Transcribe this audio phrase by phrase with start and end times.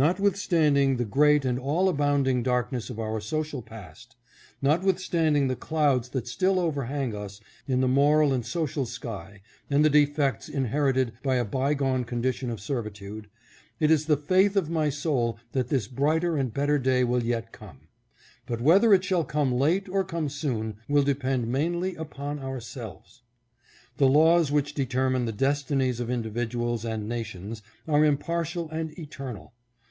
[0.00, 4.14] Notwithstanding the great and all abounding darkness of our social past;
[4.62, 9.90] notwithstanding the clouds that still overhang us in the moral and social sky and the
[9.90, 13.28] defects inherited from a bygone condition of servitude,
[13.80, 17.50] it is the faith of my soul that this brighter and better day will yet
[17.50, 17.88] come.
[18.46, 23.22] But whether it shall come late or come soon will depend mainly upon ourselves.
[23.96, 29.54] The laws which determine the destinies of individuals and nations are impartial and eternal.